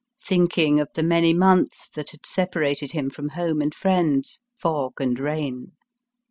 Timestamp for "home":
3.29-3.61